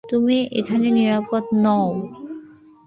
তুমি 0.09 0.37
এখানে 0.59 0.87
নিরাপদ 0.97 1.43
নও। 1.63 1.87